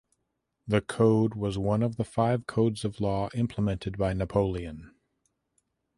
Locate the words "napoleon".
4.13-4.95